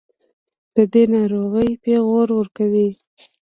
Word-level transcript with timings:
دَدغه 0.75 1.03
ناروغۍپېغور 1.13 2.27
ورکوي 2.37 2.89